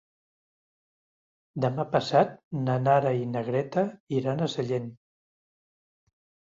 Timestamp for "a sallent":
4.49-4.93